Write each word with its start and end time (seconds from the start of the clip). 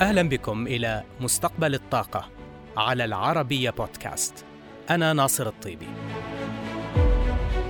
أهلا 0.00 0.22
بكم 0.22 0.66
إلى 0.66 1.02
مستقبل 1.20 1.74
الطاقة 1.74 2.28
على 2.76 3.04
العربية 3.04 3.70
بودكاست. 3.70 4.44
أنا 4.90 5.12
ناصر 5.12 5.46
الطيبي. 5.46 5.86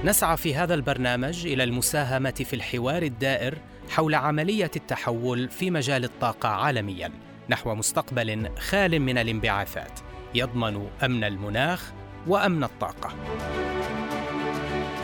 نسعى 0.04 0.36
في 0.36 0.54
هذا 0.54 0.74
البرنامج 0.74 1.46
إلى 1.46 1.64
المساهمة 1.64 2.30
في 2.30 2.56
الحوار 2.56 3.02
الدائر 3.02 3.58
حول 3.90 4.14
عملية 4.14 4.70
التحول 4.76 5.48
في 5.48 5.70
مجال 5.70 6.04
الطاقة 6.04 6.48
عالميا 6.48 7.12
نحو 7.48 7.74
مستقبل 7.74 8.50
خال 8.58 9.00
من 9.00 9.18
الانبعاثات 9.18 10.00
يضمن 10.34 10.88
أمن 11.04 11.24
المناخ 11.24 11.92
وأمن 12.26 12.64
الطاقة. 12.64 13.14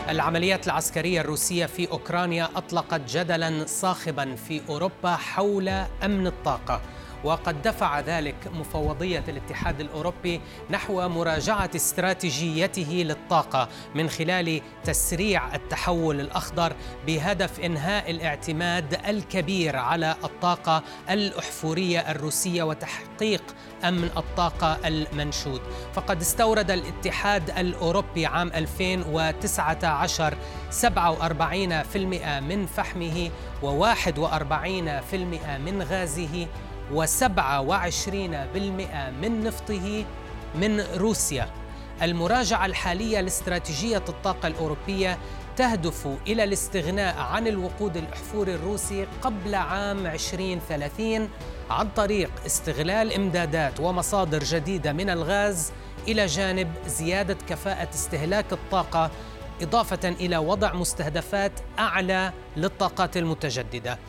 العمليات 0.09 0.67
العسكرية 0.67 1.21
الروسية 1.21 1.65
في 1.65 1.91
أوكرانيا 1.91 2.49
أطلقت 2.55 3.01
جدلا 3.17 3.65
صاخبا 3.65 4.35
في 4.35 4.61
أوروبا 4.69 5.15
حول 5.15 5.69
أمن 6.03 6.27
الطاقة 6.27 6.81
وقد 7.23 7.61
دفع 7.61 7.99
ذلك 7.99 8.35
مفوضية 8.53 9.23
الاتحاد 9.27 9.79
الأوروبي 9.79 10.41
نحو 10.69 11.09
مراجعة 11.09 11.69
استراتيجيته 11.75 13.03
للطاقة 13.05 13.69
من 13.95 14.09
خلال 14.09 14.61
تسريع 14.83 15.55
التحول 15.55 16.19
الأخضر 16.19 16.73
بهدف 17.07 17.59
إنهاء 17.59 18.11
الاعتماد 18.11 18.99
الكبير 19.07 19.75
على 19.75 20.15
الطاقة 20.23 20.83
الأحفورية 21.09 22.11
الروسية 22.11 22.63
وتحقيق 22.63 23.43
أمن 23.83 24.09
الطاقة 24.17 24.77
المنشود. 24.85 25.61
فقد 25.93 26.21
استورد 26.21 26.71
الاتحاد 26.71 27.49
الأوروبي 27.49 28.25
عام 28.25 28.51
2019 28.55 30.37
47% 30.81 30.85
من 32.41 32.65
فحمه 32.65 33.29
و41% 33.61 35.15
من 35.65 35.85
غازه 35.89 36.47
و27% 36.95 36.97
من 39.21 39.43
نفطه 39.43 40.05
من 40.55 40.79
روسيا. 40.97 41.49
المراجعة 42.01 42.65
الحالية 42.65 43.21
لاستراتيجية 43.21 44.03
الطاقة 44.09 44.47
الأوروبية 44.47 45.17
تهدف 45.57 46.07
إلى 46.27 46.43
الاستغناء 46.43 47.17
عن 47.17 47.47
الوقود 47.47 47.97
الأحفوري 47.97 48.55
الروسي 48.55 49.07
قبل 49.21 49.55
عام 49.55 50.05
2030 50.05 51.29
عن 51.69 51.89
طريق 51.89 52.31
استغلال 52.45 53.13
إمدادات 53.13 53.79
ومصادر 53.79 54.43
جديدة 54.43 54.93
من 54.93 55.09
الغاز 55.09 55.71
إلى 56.07 56.25
جانب 56.25 56.67
زيادة 56.87 57.37
كفاءة 57.49 57.89
استهلاك 57.93 58.53
الطاقة 58.53 59.11
إضافة 59.61 60.09
إلى 60.09 60.37
وضع 60.37 60.73
مستهدفات 60.73 61.51
أعلى 61.79 62.31
للطاقات 62.57 63.17
المتجددة. 63.17 63.99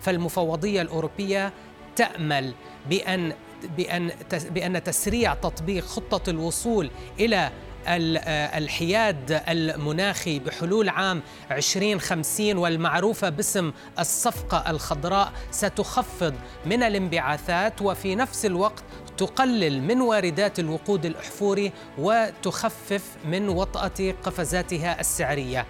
فالمفوضية 0.00 0.82
الأوروبية 0.82 1.52
تأمل 1.96 2.54
بأن 2.88 3.32
بأن 3.76 4.10
بأن 4.50 4.82
تسريع 4.82 5.34
تطبيق 5.34 5.84
خطة 5.84 6.30
الوصول 6.30 6.90
إلى 7.20 7.50
الحياد 7.88 9.42
المناخي 9.48 10.38
بحلول 10.38 10.88
عام 10.88 11.22
2050 11.50 12.56
والمعروفة 12.56 13.28
باسم 13.28 13.72
الصفقة 13.98 14.70
الخضراء 14.70 15.32
ستخفض 15.50 16.34
من 16.66 16.82
الانبعاثات 16.82 17.82
وفي 17.82 18.14
نفس 18.14 18.46
الوقت 18.46 18.84
تقلل 19.16 19.82
من 19.82 20.00
واردات 20.00 20.58
الوقود 20.58 21.06
الأحفوري 21.06 21.72
وتخفف 21.98 23.02
من 23.24 23.48
وطأة 23.48 24.14
قفزاتها 24.22 25.00
السعرية 25.00 25.66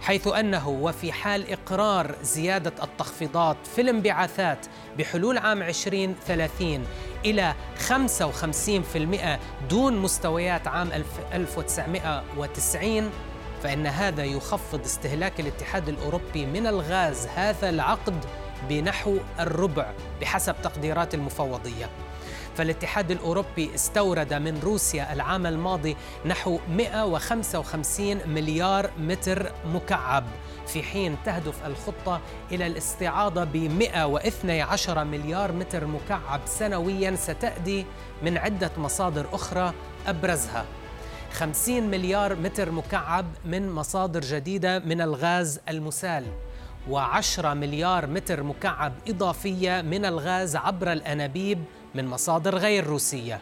حيث 0.00 0.28
أنه 0.28 0.68
وفي 0.68 1.12
حال 1.12 1.52
إقرار 1.52 2.14
زيادة 2.22 2.84
التخفيضات 2.84 3.56
في 3.74 3.80
الانبعاثات 3.80 4.66
بحلول 4.98 5.38
عام 5.38 5.62
2030 5.62 6.86
إلى 7.24 7.54
55% 7.88 7.92
دون 9.70 9.96
مستويات 9.98 10.68
عام 10.68 10.92
1990 11.32 13.10
فإن 13.62 13.86
هذا 13.86 14.24
يخفض 14.24 14.80
استهلاك 14.80 15.40
الاتحاد 15.40 15.88
الأوروبي 15.88 16.46
من 16.46 16.66
الغاز 16.66 17.26
هذا 17.26 17.68
العقد 17.68 18.24
بنحو 18.68 19.18
الربع 19.40 19.92
بحسب 20.20 20.54
تقديرات 20.62 21.14
المفوضية. 21.14 21.90
فالاتحاد 22.56 23.10
الأوروبي 23.10 23.74
استورد 23.74 24.34
من 24.34 24.60
روسيا 24.64 25.12
العام 25.12 25.46
الماضي 25.46 25.96
نحو 26.26 26.58
155 26.70 28.18
مليار 28.26 28.90
متر 28.98 29.52
مكعب. 29.74 30.24
في 30.66 30.82
حين 30.82 31.16
تهدف 31.24 31.66
الخطة 31.66 32.20
إلى 32.52 32.66
الاستعاضة 32.66 33.44
ب 33.44 33.56
112 33.56 35.04
مليار 35.04 35.52
متر 35.52 35.86
مكعب 35.86 36.40
سنويا 36.46 37.16
ستأتي 37.16 37.84
من 38.22 38.38
عدة 38.38 38.70
مصادر 38.78 39.26
أخرى 39.32 39.72
أبرزها. 40.06 40.64
50 41.32 41.82
مليار 41.82 42.34
متر 42.34 42.70
مكعب 42.70 43.26
من 43.44 43.70
مصادر 43.70 44.20
جديدة 44.20 44.78
من 44.78 45.00
الغاز 45.00 45.60
المسال 45.68 46.24
و10 46.90 47.44
مليار 47.44 48.06
متر 48.06 48.42
مكعب 48.42 48.92
إضافية 49.08 49.82
من 49.82 50.04
الغاز 50.04 50.56
عبر 50.56 50.92
الأنابيب 50.92 51.64
من 51.96 52.06
مصادر 52.06 52.56
غير 52.56 52.86
روسية. 52.86 53.40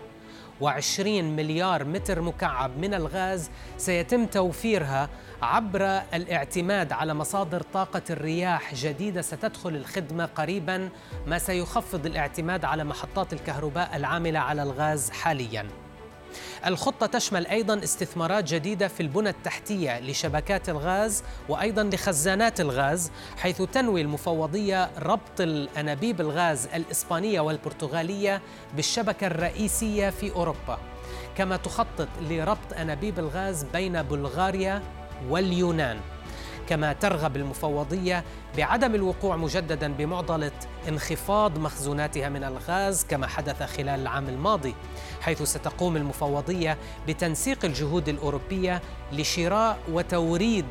و20 0.61 1.01
مليار 1.07 1.85
متر 1.85 2.21
مكعب 2.21 2.79
من 2.79 2.95
الغاز 2.95 3.51
سيتم 3.79 4.27
توفيرها 4.27 5.09
عبر 5.43 5.83
الاعتماد 6.15 6.93
على 6.93 7.15
مصادر 7.15 7.61
طاقة 7.61 8.03
الرياح 8.11 8.75
جديدة. 8.75 9.23
ستدخل 9.23 9.77
الخدمة 9.77 10.25
قريبا 10.25 10.89
ما 11.27 11.39
سيخفض 11.39 12.07
الاعتماد 12.07 12.65
على 12.65 12.85
محطات 12.85 13.33
الكهرباء 13.33 13.97
العاملة 13.97 14.39
على 14.39 14.63
الغاز 14.63 15.11
حالياً. 15.11 15.84
الخطة 16.67 17.07
تشمل 17.07 17.47
أيضا 17.47 17.85
استثمارات 17.85 18.45
جديدة 18.45 18.89
في 18.89 19.03
البنى 19.03 19.29
التحتية 19.29 20.01
لشبكات 20.01 20.69
الغاز 20.69 21.25
وأيضا 21.49 21.83
لخزانات 21.83 22.61
الغاز 22.61 23.11
حيث 23.37 23.63
تنوي 23.63 24.01
المفوضية 24.01 24.91
ربط 24.99 25.41
الأنابيب 25.41 26.21
الغاز 26.21 26.67
الإسبانية 26.75 27.41
والبرتغالية 27.41 28.43
بالشبكة 28.77 29.27
الرئيسية 29.27 30.11
في 30.11 30.33
أوروبا. 30.33 30.79
كما 31.37 31.57
تخطط 31.57 32.09
لربط 32.31 32.73
أنابيب 32.79 33.19
الغاز 33.19 33.65
بين 33.65 34.03
بلغاريا 34.03 34.83
واليونان. 35.29 36.01
كما 36.69 36.93
ترغب 36.93 37.37
المفوضية 37.37 38.25
بعدم 38.57 38.95
الوقوع 38.95 39.37
مجددا 39.37 39.93
بمعضلة 39.93 40.53
انخفاض 40.89 41.59
مخزوناتها 41.59 42.29
من 42.29 42.45
الغاز 42.45 43.05
كما 43.05 43.27
حدث 43.27 43.63
خلال 43.63 44.01
العام 44.01 44.29
الماضي 44.29 44.75
حيث 45.21 45.43
ستقوم 45.43 45.97
المفوضية 45.97 46.79
بتنسيق 47.09 47.65
الجهود 47.65 48.09
الأوروبية 48.09 48.83
لشراء 49.13 49.79
وتوريد 49.93 50.67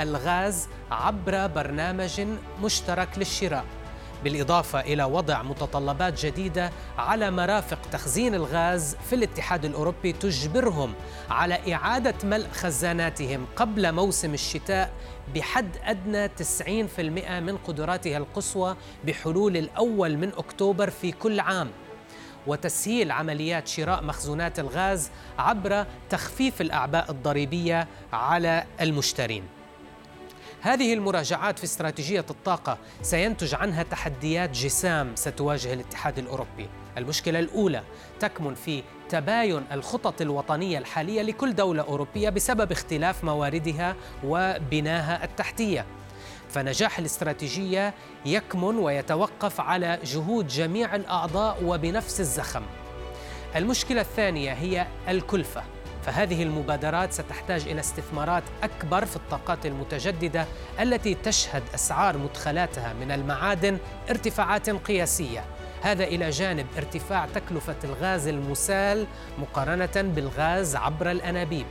الغاز 0.00 0.68
عبر 0.90 1.46
برنامج 1.46 2.20
مشترك 2.62 3.08
للشراء. 3.18 3.64
بالإضافة 4.24 4.80
إلى 4.80 5.04
وضع 5.04 5.42
متطلبات 5.42 6.26
جديدة 6.26 6.70
على 6.98 7.30
مرافق 7.30 7.78
تخزين 7.92 8.34
الغاز 8.34 8.96
في 9.08 9.14
الاتحاد 9.14 9.64
الأوروبي 9.64 10.12
تجبرهم 10.12 10.94
على 11.30 11.74
إعادة 11.74 12.14
ملء 12.24 12.48
خزاناتهم 12.52 13.46
قبل 13.56 13.92
موسم 13.92 14.34
الشتاء 14.34 14.92
بحد 15.34 15.76
أدنى 15.84 16.28
90% 16.28 17.00
من 17.40 17.58
قدراتها 17.66 18.18
القصوى 18.18 18.76
بحلول 19.04 19.56
الأول 19.56 20.16
من 20.16 20.28
أكتوبر 20.28 20.90
في 20.90 21.12
كل 21.12 21.40
عام. 21.40 21.70
وتسهيل 22.46 23.10
عمليات 23.10 23.68
شراء 23.68 24.04
مخزونات 24.04 24.58
الغاز 24.58 25.10
عبر 25.38 25.86
تخفيف 26.10 26.60
الأعباء 26.60 27.10
الضريبية 27.10 27.88
على 28.12 28.64
المشترين. 28.80 29.57
هذه 30.60 30.94
المراجعات 30.94 31.58
في 31.58 31.64
استراتيجية 31.64 32.24
الطاقة 32.30 32.78
سينتج 33.02 33.54
عنها 33.54 33.82
تحديات 33.82 34.50
جسام 34.50 35.12
ستواجه 35.14 35.72
الاتحاد 35.72 36.18
الأوروبي. 36.18 36.68
المشكلة 36.98 37.38
الأولى 37.38 37.82
تكمن 38.20 38.54
في 38.54 38.82
تباين 39.08 39.64
الخطط 39.72 40.20
الوطنية 40.20 40.78
الحالية 40.78 41.22
لكل 41.22 41.54
دولة 41.54 41.82
أوروبية 41.82 42.30
بسبب 42.30 42.72
اختلاف 42.72 43.24
مواردها 43.24 43.96
وبناها 44.24 45.24
التحتية. 45.24 45.86
فنجاح 46.50 46.98
الاستراتيجية 46.98 47.94
يكمن 48.26 48.76
ويتوقف 48.78 49.60
على 49.60 49.98
جهود 50.04 50.46
جميع 50.46 50.94
الأعضاء 50.94 51.64
وبنفس 51.64 52.20
الزخم. 52.20 52.62
المشكلة 53.56 54.00
الثانية 54.00 54.52
هي 54.52 54.86
الكلفة. 55.08 55.62
فهذه 56.08 56.42
المبادرات 56.42 57.12
ستحتاج 57.12 57.68
إلى 57.68 57.80
استثمارات 57.80 58.42
أكبر 58.62 59.04
في 59.04 59.16
الطاقات 59.16 59.66
المتجددة 59.66 60.46
التي 60.80 61.14
تشهد 61.14 61.62
أسعار 61.74 62.18
مدخلاتها 62.18 62.92
من 62.92 63.10
المعادن 63.10 63.78
ارتفاعات 64.10 64.70
قياسية. 64.70 65.44
هذا 65.82 66.04
إلى 66.04 66.30
جانب 66.30 66.66
ارتفاع 66.76 67.26
تكلفة 67.26 67.76
الغاز 67.84 68.28
المسال 68.28 69.06
مقارنة 69.38 69.90
بالغاز 69.96 70.76
عبر 70.76 71.10
الأنابيب. 71.10 71.66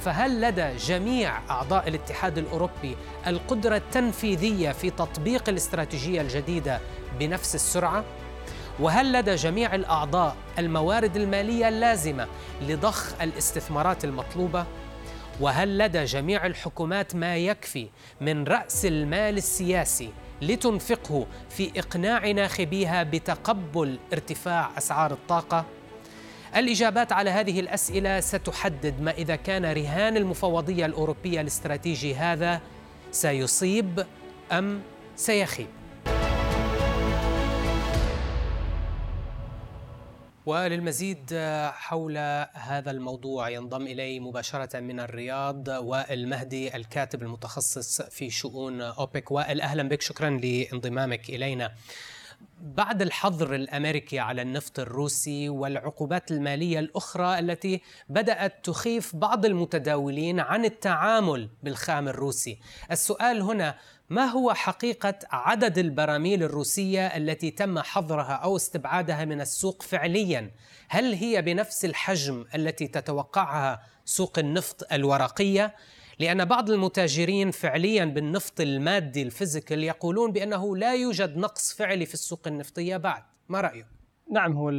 فهل 0.00 0.40
لدى 0.40 0.76
جميع 0.76 1.50
أعضاء 1.50 1.88
الاتحاد 1.88 2.38
الأوروبي 2.38 2.96
القدرة 3.26 3.76
التنفيذية 3.76 4.72
في 4.72 4.90
تطبيق 4.90 5.48
الاستراتيجية 5.48 6.20
الجديدة 6.20 6.80
بنفس 7.18 7.54
السرعة؟ 7.54 8.04
وهل 8.80 9.12
لدى 9.12 9.34
جميع 9.34 9.74
الأعضاء 9.74 10.36
الموارد 10.58 11.16
المالية 11.16 11.68
اللازمة 11.68 12.26
لضخ 12.62 13.22
الاستثمارات 13.22 14.04
المطلوبة؟ 14.04 14.66
وهل 15.40 15.78
لدى 15.78 16.04
جميع 16.04 16.46
الحكومات 16.46 17.16
ما 17.16 17.36
يكفي 17.36 17.88
من 18.20 18.44
رأس 18.44 18.86
المال 18.86 19.36
السياسي 19.36 20.10
لتنفقه 20.42 21.26
في 21.50 21.70
إقناع 21.76 22.30
ناخبيها 22.30 23.02
بتقبل 23.02 23.98
ارتفاع 24.12 24.70
أسعار 24.78 25.12
الطاقة؟ 25.12 25.64
الإجابات 26.56 27.12
على 27.12 27.30
هذه 27.30 27.60
الأسئلة 27.60 28.20
ستحدد 28.20 29.00
ما 29.00 29.10
إذا 29.10 29.36
كان 29.36 29.64
رهان 29.64 30.16
المفوضية 30.16 30.86
الأوروبية 30.86 31.40
الاستراتيجي 31.40 32.14
هذا 32.14 32.60
سيصيب 33.10 34.06
أم 34.52 34.80
سيخيب 35.16 35.66
وللمزيد 40.46 41.34
حول 41.70 42.18
هذا 42.52 42.90
الموضوع 42.90 43.48
ينضم 43.50 43.82
إلي 43.82 44.20
مباشرة 44.20 44.80
من 44.80 45.00
الرياض 45.00 45.68
وائل 45.68 46.28
مهدي 46.28 46.76
الكاتب 46.76 47.22
المتخصص 47.22 48.02
في 48.02 48.30
شؤون 48.30 48.80
أوبك. 48.80 49.30
وائل 49.30 49.60
أهلا 49.60 49.88
بك. 49.88 50.02
شكرا 50.02 50.30
لانضمامك 50.30 51.30
إلينا. 51.30 51.72
بعد 52.60 53.02
الحظر 53.02 53.54
الأمريكي 53.54 54.18
على 54.18 54.42
النفط 54.42 54.78
الروسي 54.78 55.48
والعقوبات 55.48 56.30
المالية 56.30 56.78
الأخرى 56.78 57.38
التي 57.38 57.80
بدأت 58.08 58.64
تخيف 58.64 59.16
بعض 59.16 59.46
المتداولين 59.46 60.40
عن 60.40 60.64
التعامل 60.64 61.48
بالخام 61.62 62.08
الروسي، 62.08 62.58
السؤال 62.90 63.42
هنا 63.42 63.78
ما 64.10 64.24
هو 64.24 64.52
حقيقة 64.52 65.14
عدد 65.30 65.78
البراميل 65.78 66.42
الروسية 66.42 67.06
التي 67.06 67.50
تم 67.50 67.78
حظرها 67.78 68.32
أو 68.32 68.56
استبعادها 68.56 69.24
من 69.24 69.40
السوق 69.40 69.82
فعليا؟ 69.82 70.50
هل 70.88 71.14
هي 71.14 71.42
بنفس 71.42 71.84
الحجم 71.84 72.44
التي 72.54 72.88
تتوقعها 72.88 73.82
سوق 74.04 74.38
النفط 74.38 74.92
الورقية؟ 74.92 75.74
لأن 76.18 76.44
بعض 76.44 76.70
المتاجرين 76.70 77.50
فعليا 77.50 78.04
بالنفط 78.04 78.60
المادي 78.60 79.22
الفيزيكال 79.22 79.84
يقولون 79.84 80.32
بأنه 80.32 80.76
لا 80.76 80.94
يوجد 80.94 81.36
نقص 81.36 81.74
فعلي 81.74 82.06
في 82.06 82.14
السوق 82.14 82.48
النفطية 82.48 82.96
بعد 82.96 83.22
ما 83.48 83.60
رأيك؟ 83.60 83.86
نعم 84.32 84.52
هو 84.52 84.70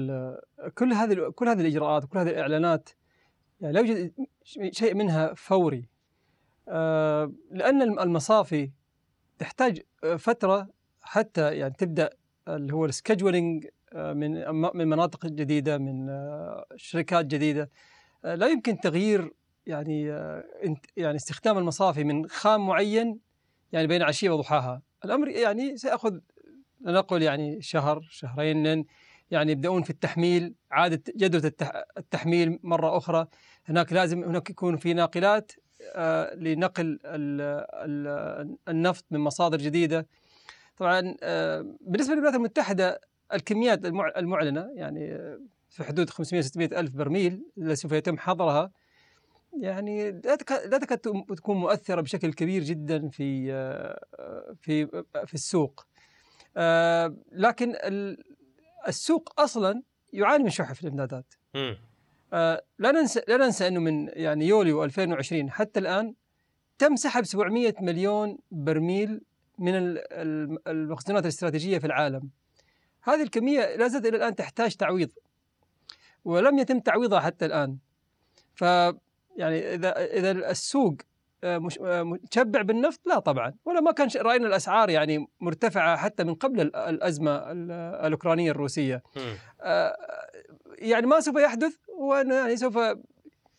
كل 0.77 0.93
هذه 0.93 1.31
كل 1.35 1.47
هذه 1.47 1.61
الإجراءات 1.61 2.03
وكل 2.03 2.19
هذه 2.19 2.29
الإعلانات 2.29 2.89
يعني 3.61 3.73
لا 3.73 3.79
يوجد 3.79 4.11
شيء 4.71 4.95
منها 4.95 5.33
فوري 5.33 5.89
آه، 6.69 7.33
لأن 7.51 7.81
المصافي 7.81 8.71
تحتاج 9.39 9.81
فترة 10.17 10.67
حتى 11.01 11.57
يعني 11.57 11.73
تبدأ 11.73 12.09
اللي 12.47 12.73
هو 12.73 12.85
ال 12.85 12.93
scheduling 12.93 13.67
آه، 13.93 14.13
من 14.13 14.49
من 14.51 14.87
مناطق 14.87 15.25
جديدة 15.25 15.77
من 15.77 16.09
آه، 16.09 16.65
شركات 16.75 17.25
جديدة. 17.25 17.69
لا 18.23 18.47
يمكن 18.47 18.79
تغيير 18.79 19.33
يعني 19.65 20.05
يعني 20.97 21.15
استخدام 21.15 21.57
المصافي 21.57 22.03
من 22.03 22.27
خام 22.27 22.67
معين 22.67 23.19
يعني 23.71 23.87
بين 23.87 24.01
عشية 24.01 24.29
وضحاها. 24.29 24.81
الأمر 25.05 25.27
يعني 25.27 25.77
سيأخذ 25.77 26.19
لنقل 26.81 27.21
يعني 27.21 27.61
شهر 27.61 28.07
شهرين 28.09 28.85
يعني 29.31 29.51
يبدأون 29.51 29.83
في 29.83 29.89
التحميل 29.89 30.55
عادة 30.71 31.03
جدوى 31.15 31.51
التحميل 31.97 32.59
مرة 32.63 32.97
أخرى. 32.97 33.27
هناك 33.65 33.93
لازم 33.93 34.23
هناك 34.23 34.49
يكون 34.49 34.77
في 34.77 34.93
ناقلات 34.93 35.51
آه، 35.51 35.61
لنقل 36.35 36.99
النفط 38.67 39.05
من 39.11 39.19
مصادر 39.19 39.57
جديدة. 39.57 40.07
طبعا 40.77 41.15
آه، 41.23 41.75
بالنسبة 41.81 42.13
للولايات 42.13 42.35
المتحدة 42.35 43.01
الكميات 43.33 43.85
المعلنة 44.17 44.69
يعني 44.73 45.17
في 45.69 45.83
حدود 45.83 46.09
500 46.09 46.41
600 46.41 46.79
ألف 46.79 46.91
برميل 46.91 47.43
اللي 47.57 47.75
سوف 47.75 47.91
يتم 47.91 48.17
حظرها 48.17 48.71
يعني 49.59 50.11
لا 50.11 50.35
تكاد 50.77 50.97
تكون 51.37 51.57
مؤثرة 51.57 52.01
بشكل 52.01 52.33
كبير 52.33 52.63
جدا 52.63 53.09
في 53.09 53.51
في 54.61 54.85
في 55.25 55.33
السوق. 55.33 55.85
آه، 56.57 57.15
لكن 57.31 57.75
السوق 58.87 59.39
أصلا 59.41 59.83
يعاني 60.13 60.43
من 60.43 60.49
شح 60.49 60.73
في 60.73 60.83
الإمدادات. 60.83 61.33
آه، 61.55 61.77
لا 62.31 62.91
ننسى 62.91 63.21
لا 63.27 63.37
ننسى 63.37 63.67
إنه 63.67 63.79
من 63.79 64.07
يعني 64.13 64.47
يوليو 64.47 64.83
2020 64.83 65.51
حتى 65.51 65.79
الآن 65.79 66.13
تم 66.77 66.95
سحب 66.95 67.23
700 67.23 67.73
مليون 67.81 68.37
برميل 68.51 69.21
من 69.57 69.71
المخزونات 70.67 71.23
الاستراتيجية 71.23 71.77
في 71.77 71.87
العالم. 71.87 72.29
هذه 73.03 73.23
الكمية 73.23 73.75
لا 73.75 73.87
زالت 73.87 74.05
إلى 74.05 74.17
الآن 74.17 74.35
تحتاج 74.35 74.75
تعويض 74.75 75.09
ولم 76.25 76.59
يتم 76.59 76.79
تعويضها 76.79 77.19
حتى 77.19 77.45
الآن. 77.45 77.77
ف 78.55 78.61
يعني 79.35 79.73
اذا 79.73 80.05
إذا 80.05 80.31
السوق 80.31 80.97
آه، 81.43 81.67
آه، 81.81 82.03
متشبع 82.03 82.61
بالنفط 82.61 83.07
لا 83.07 83.19
طبعا. 83.19 83.53
ولا 83.65 83.81
ما 83.81 83.91
كان 83.91 84.07
رأينا 84.15 84.47
الأسعار 84.47 84.89
يعني 84.89 85.27
مرتفعة 85.39 85.97
حتى 85.97 86.23
من 86.23 86.35
قبل 86.35 86.61
الأزمة 86.61 87.51
الأوكرانية 87.51 88.51
الروسية. 88.51 89.03
آه، 89.61 89.97
يعني 90.77 91.07
ما 91.07 91.19
سوف 91.19 91.35
يحدث 91.35 91.73
وان 91.97 92.31
يعني 92.31 92.57
سوف 92.57 92.79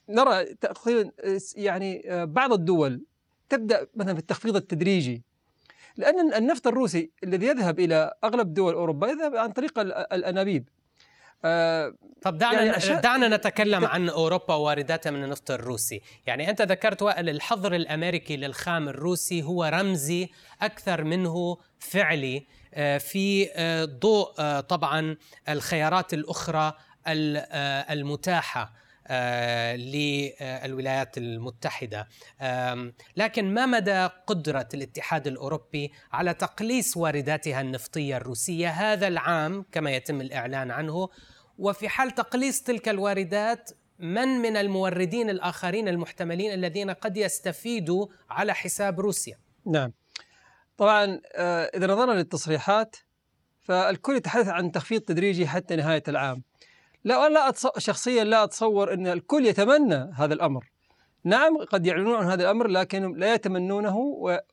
نرى 0.09 0.45
تقريبا 0.45 1.11
يعني 1.57 2.03
بعض 2.27 2.53
الدول 2.53 3.05
تبدأ 3.49 3.87
مثلا 3.95 4.15
في 4.15 4.21
التخفيض 4.21 4.57
التدريجي. 4.57 5.23
لأن 5.97 6.35
النفط 6.35 6.67
الروسي 6.67 7.11
الذي 7.25 7.47
يذهب 7.47 7.81
إلى 7.81 8.15
أغلب 8.25 8.55
دول 8.55 8.75
أوروبا 8.75 9.09
يذهب 9.09 9.37
عن 9.37 9.53
طريق 9.53 9.79
الأنابيب. 10.13 10.69
آه 11.45 11.95
طب 12.23 12.39
دعنا 12.39 12.63
يعني 12.63 13.01
دعنا 13.01 13.37
نتكلم 13.37 13.85
عن 13.85 14.09
أوروبا 14.09 14.55
ووارداتها 14.55 15.11
من 15.11 15.25
النفط 15.25 15.51
الروسي، 15.51 16.01
يعني 16.27 16.51
أنت 16.51 16.63
ذكرت 16.63 17.03
وائل 17.03 17.29
الحظر 17.29 17.75
الأمريكي 17.75 18.37
للخام 18.37 18.89
الروسي 18.89 19.43
هو 19.43 19.65
رمزي 19.65 20.29
أكثر 20.63 21.05
منه 21.05 21.57
فعلي 21.79 22.47
آه، 22.75 22.99
في 22.99 23.51
آه، 23.53 23.85
ضوء 23.85 24.33
آه، 24.39 24.61
طبعا 24.61 25.17
الخيارات 25.49 26.15
الأخرى 26.15 26.73
المتاحة 27.07 28.73
للولايات 29.77 31.19
المتحدة. 31.19 32.09
لكن 33.17 33.55
ما 33.55 33.67
مدى 33.67 34.09
قدرة 34.27 34.69
الاتحاد 34.75 35.27
الأوروبي 35.27 35.93
على 36.13 36.35
تقليص 36.35 36.97
وارداتها 36.97 37.61
النفطية 37.61 38.17
الروسية 38.17 38.69
هذا 38.69 39.09
العام 39.09 39.65
كما 39.73 39.91
يتم 39.91 40.21
الإعلان 40.21 40.71
عنه؟ 40.71 41.09
وفي 41.59 41.89
حال 41.89 42.11
تقليص 42.11 42.63
تلك 42.63 42.89
الواردات 42.89 43.71
من 43.99 44.29
من 44.29 44.57
الموردين 44.57 45.31
الآخرين 45.31 45.89
المحتملين 45.89 46.53
الذين 46.53 46.91
قد 46.91 47.17
يستفيدوا 47.17 48.07
على 48.31 48.55
حساب 48.55 49.01
روسيا؟ 49.01 49.39
نعم. 49.67 49.93
طبعا 50.77 51.21
آه، 51.35 51.71
إذا 51.75 51.87
نظرنا 51.87 52.13
للتصريحات 52.13 52.97
فالكل 53.61 54.17
يتحدث 54.17 54.49
عن 54.49 54.73
تخفيض 54.73 55.01
تدريجي 55.01 55.47
حتى 55.47 55.77
نهاية 55.77 56.03
العام. 56.09 56.43
لا 57.09 57.29
لا. 57.29 57.53
شخصيا 57.79 58.25
لا 58.25 58.45
أتصور 58.45 58.93
أن 58.93 59.07
الكل 59.07 59.47
يتمنى 59.47 60.11
هذا 60.15 60.35
الأمر 60.35 60.65
نعم 61.25 61.59
قد 61.59 61.87
يعلنون 61.87 62.15
عن 62.15 62.27
هذا 62.27 62.43
الأمر 62.43 62.67
لكن 62.67 63.13
لا 63.17 63.35
يتمنونه. 63.35 63.97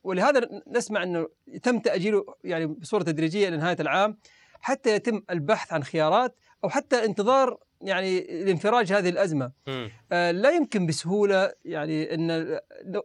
ولهذا 0.04 0.48
نسمع 0.66 1.02
أنه 1.02 1.28
يتم 1.46 1.78
تأجيله 1.78 2.24
يعني 2.44 2.66
بصورة 2.66 3.02
تدريجية 3.02 3.48
إلى 3.48 3.56
نهاية 3.56 3.76
العام 3.80 4.18
حتى 4.60 4.90
يتم 4.90 5.22
البحث 5.30 5.72
عن 5.72 5.84
خيارات 5.84 6.36
أو 6.64 6.68
حتى 6.68 7.04
انتظار 7.04 7.58
يعني 7.80 8.20
لانفراج 8.44 8.92
هذه 8.92 9.08
الأزمة 9.08 9.52
آه 10.12 10.30
لا 10.30 10.50
يمكن 10.50 10.86
بسهولة 10.86 11.52
يعني 11.64 12.14
أن 12.14 12.58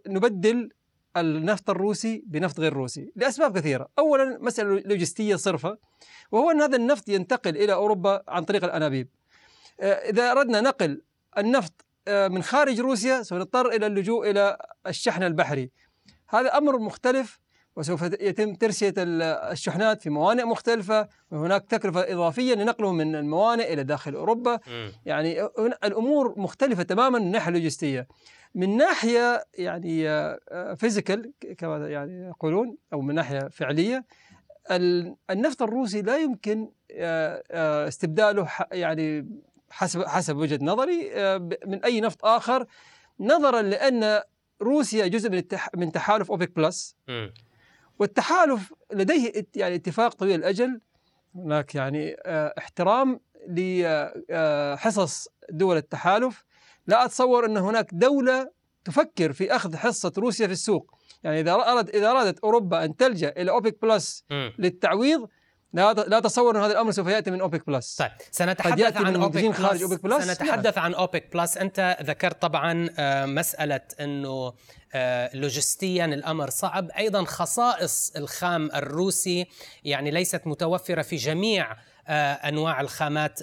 نبدل 0.08 0.70
النفط 1.17 1.70
الروسي 1.70 2.24
بنفط 2.27 2.60
غير 2.60 2.74
روسي 2.74 3.12
لأسباب 3.15 3.58
كثيرة 3.58 3.88
أولا 4.00 4.38
مسألة 4.41 4.81
لوجستية 4.86 5.36
صرفة 5.36 5.77
وهو 6.31 6.51
أن 6.51 6.62
هذا 6.62 6.75
النفط 6.75 7.10
ينتقل 7.10 7.58
إلى 7.58 7.74
أوروبا 7.74 8.24
عن 8.27 8.43
طريق 8.43 8.63
الأنابيب 8.63 9.08
آه، 9.08 9.20
إذا 9.81 10.31
أردنا 10.31 10.61
نقل 10.61 11.01
النفط 11.38 11.85
آه، 12.07 12.27
من 12.27 12.43
خارج 12.43 12.79
روسيا 12.79 13.23
سنضطر 13.23 13.69
إلى 13.69 13.88
اللجوء 13.88 14.29
إلى 14.29 14.57
الشحن 14.88 15.23
البحري. 15.23 15.71
هذا 16.29 16.57
أمر 16.57 16.79
مختلف 16.79 17.39
وسوف 17.75 18.01
يتم 18.01 18.55
ترسية 18.55 18.93
الشحنات 18.97 20.01
في 20.01 20.09
موانئ 20.09 20.43
مختلفة 20.43 21.07
وهناك 21.31 21.65
تكلفة 21.65 22.13
إضافية 22.13 22.53
لنقله 22.53 22.91
من 22.91 23.15
الموانئ 23.15 23.73
إلى 23.73 23.83
داخل 23.83 24.15
أوروبا. 24.15 24.55
م. 24.55 24.89
يعني 25.05 25.41
الأمور 25.83 26.39
مختلفة 26.39 26.83
تماما 26.83 27.19
من 27.19 27.25
الناحية 27.25 27.50
اللوجستية. 27.50 28.07
من 28.55 28.77
ناحية 28.77 29.45
يعني 29.53 30.07
فيزيكال 30.75 31.31
كما 31.57 31.89
يعني 31.89 32.27
يقولون 32.27 32.77
أو 32.93 33.01
من 33.01 33.15
ناحية 33.15 33.39
فعلية 33.39 34.05
النفط 35.29 35.61
الروسي 35.61 36.01
لا 36.01 36.17
يمكن 36.17 36.69
استبداله 37.88 38.47
يعني 38.71 39.27
حسب 39.71 40.03
حسب 40.03 40.37
وجهة 40.37 40.59
نظري 40.61 41.11
من 41.65 41.83
أي 41.83 42.01
نفط 42.01 42.25
آخر. 42.25 42.65
نظرا 43.19 43.61
لأن 43.61 44.21
روسيا 44.61 45.07
جزء 45.07 45.29
من 45.29 45.43
من 45.75 45.91
تحالف 45.91 46.31
أوبك 46.31 46.55
بلس. 46.55 46.95
والتحالف 47.99 48.73
لديه 48.93 49.47
يعني 49.55 49.75
اتفاق 49.75 50.13
طويل 50.13 50.39
الأجل. 50.39 50.81
هناك 51.35 51.75
يعني 51.75 52.15
آه، 52.25 52.53
احترام 52.57 53.19
لحصص 53.47 55.27
دول 55.49 55.77
التحالف. 55.77 56.45
لا 56.87 57.05
أتصور 57.05 57.45
أن 57.45 57.57
هناك 57.57 57.89
دولة 57.93 58.51
تفكر 58.85 59.33
في 59.33 59.55
أخذ 59.55 59.75
حصة 59.75 60.13
روسيا 60.17 60.47
في 60.47 60.53
السوق. 60.53 60.95
يعني 61.23 61.39
إذا 61.39 61.51
اراد 61.51 61.89
إذا 61.89 62.11
أرادت 62.11 62.39
أوروبا 62.39 62.85
أن 62.85 62.95
تلجأ 62.95 63.33
إلى 63.37 63.51
أوبك 63.51 63.81
بلس 63.81 64.25
للتعويض 64.59 65.29
لا 65.73 65.93
لا 65.93 66.19
أتصور 66.19 66.57
إن 66.57 66.61
هذا 66.61 66.71
الأمر 66.71 66.91
سوف 66.91 67.07
يأتي 67.07 67.31
من 67.31 67.41
أوبك 67.41 67.67
بلس. 67.67 67.95
طيب 67.95 68.11
سنتحدث 68.31 68.97
عن 68.97 69.15
أوبك 69.15 69.43
بلس, 69.45 69.57
خارج 69.57 69.81
أوبك 69.83 70.03
بلس؟ 70.03 70.25
سنتحدث. 70.25 70.77
عن 70.77 70.93
أوبك 70.93 71.33
بلس. 71.33 71.57
أنت 71.57 71.97
ذكرت 72.03 72.41
طبعا 72.41 72.89
آه، 72.99 73.25
مسألة 73.25 73.81
إنه 73.99 74.53
آه، 74.93 75.35
لوجستيا 75.35 76.05
الأمر 76.05 76.49
صعب. 76.49 76.89
أيضا 76.97 77.23
خصائص 77.23 78.13
الخام 78.17 78.71
الروسي 78.75 79.47
يعني 79.83 80.11
ليست 80.11 80.41
متوفرة 80.45 81.01
في 81.01 81.15
جميع 81.15 81.75
أنواع 82.08 82.81
الخامات 82.81 83.39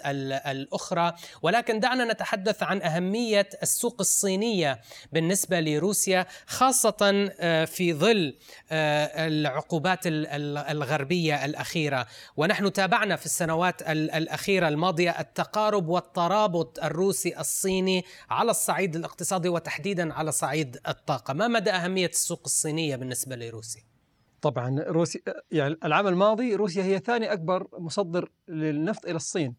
الأخرى. 0.46 1.14
ولكن 1.42 1.80
دعنا 1.80 2.12
نتحدث 2.12 2.62
عن 2.62 2.82
أهمية 2.82 3.48
السوق 3.62 3.96
الصينية 4.00 4.80
بالنسبة 5.12 5.60
لروسيا 5.60 6.26
خاصة 6.46 7.30
آه، 7.40 7.64
في 7.64 7.94
ظل 7.94 8.36
آه، 8.70 9.26
العقوبات 9.26 10.00
الغربية 10.06 11.44
الأخيرة. 11.44 12.06
ونحن 12.36 12.72
تابعنا 12.72 13.16
في 13.16 13.26
السنوات 13.26 13.82
الأخيرة 13.90 14.68
الماضية 14.68 15.10
التقارب 15.10 15.88
والترابط 15.88 16.78
الروسي 16.84 17.38
الصيني 17.38 18.04
على 18.30 18.50
الصعيد 18.50 18.96
الاقتصادي 18.96 19.48
وتحديدا 19.48 20.14
على 20.14 20.32
صعيد 20.32 20.78
الطاقة. 20.88 21.34
ما 21.34 21.48
مدى 21.48 21.70
أهمية 21.70 22.06
السوق 22.08 22.42
الصينية 22.44 22.96
بالنسبة 22.96 23.36
لروسيا؟ 23.36 23.97
طبعا 24.42 24.84
روسيا 24.88 25.20
يعني 25.50 25.76
العام 25.84 26.06
الماضي 26.06 26.54
روسيا 26.54 26.82
هي 26.82 26.98
ثاني 26.98 27.32
أكبر 27.32 27.66
مصدر 27.78 28.30
للنفط 28.48 29.04
إلى 29.04 29.16
الصين. 29.16 29.54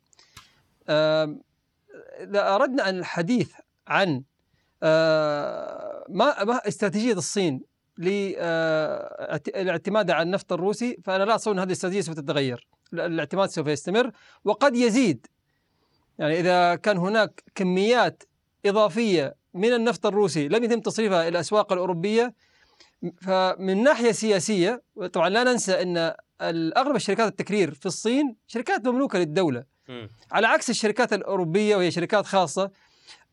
إذا 2.20 2.56
أردنا 2.56 2.90
الحديث 2.90 3.52
عن 3.88 4.24
ما 6.10 6.44
ما 6.44 6.68
استراتيجية 6.68 7.14
الصين 7.14 7.62
للاعتماد 7.98 10.12
على 10.12 10.24
النفط 10.24 10.54
الروسي 10.54 10.98
فأنا 11.04 11.24
لا 11.24 11.36
اتصور 11.36 11.54
ان 11.54 11.60
هذه 11.60 11.68
الاستراتيجية 11.68 12.02
سوف 12.02 12.16
تتغير، 12.16 12.68
الاعتماد 12.94 13.50
سوف 13.50 13.68
يستمر 13.68 14.12
وقد 14.44 14.76
يزيد. 14.76 15.28
يعني 16.20 16.40
إذا 16.40 16.76
كان 16.76 16.98
هناك 16.98 17.44
كميات 17.56 18.24
إضافية 18.66 19.36
من 19.54 19.74
النفط 19.74 20.06
الروسي 20.06 20.48
لم 20.48 20.64
يتم 20.64 20.80
تصريفها 20.80 21.22
إلى 21.22 21.30
الاسواق 21.30 21.74
الأوروبية 21.74 22.34
فمن 23.22 23.84
ناحية 23.84 24.12
سياسية 24.12 24.84
طبعا 25.14 25.30
لا 25.30 25.44
ننسى 25.44 25.82
إن 25.82 26.16
أغلب 26.78 26.96
الشركات 26.96 27.32
التكرير 27.32 27.74
في 27.74 27.86
الصين 27.86 28.36
شركات 28.48 28.88
مملوكة 28.88 29.20
للدولة 29.20 29.64
م. 29.90 30.08
على 30.32 30.48
عكس 30.48 30.70
الشركات 30.70 31.14
الأوروبية 31.14 31.76
وهي 31.76 31.92
شركات 31.92 32.26
خاصة 32.26 32.72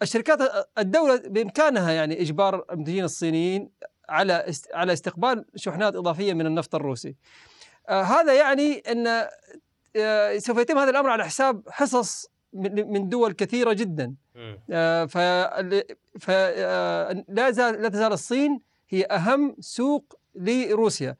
الشركات 0.02 0.38
الدولة 0.78 1.16
بإمكانها 1.16 1.92
يعني 1.92 2.20
إجبار 2.20 2.64
المنتجين 2.72 3.04
الصينيين 3.04 3.70
على 4.08 4.52
على 4.74 4.92
استقبال 4.92 5.44
شحنات 5.56 5.96
إضافية 5.96 6.32
من 6.32 6.46
النفط 6.46 6.74
الروسي. 6.74 7.14
آه 7.88 8.02
هذا 8.02 8.34
يعني 8.34 8.78
إن 8.78 9.28
آه 9.96 10.38
سوف 10.38 10.58
يتم 10.58 10.78
هذا 10.78 10.90
الأمر 10.90 11.10
على 11.10 11.24
حساب 11.24 11.62
حصص 11.68 12.26
من 12.52 13.08
دول 13.08 13.32
كثيرة 13.32 13.72
جدا. 13.72 14.14
آه 14.70 15.04
ف 15.04 15.16
آه 16.30 17.24
زال 17.50 17.82
لا 17.82 17.88
تزال 17.88 18.12
الصين 18.12 18.60
هي 18.88 19.04
أهم 19.04 19.56
سوق 19.60 20.18
لروسيا. 20.34 21.16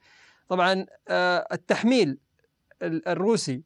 طبعا 0.49 0.85
آه، 1.07 1.47
التحميل 1.51 2.17
الروسي 2.81 3.63